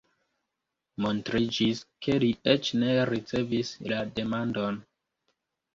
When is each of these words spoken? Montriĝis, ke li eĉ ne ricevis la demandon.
Montriĝis, 1.05 1.83
ke 2.07 2.17
li 2.25 2.31
eĉ 2.55 2.73
ne 2.81 2.97
ricevis 3.13 3.79
la 3.95 4.05
demandon. 4.19 4.83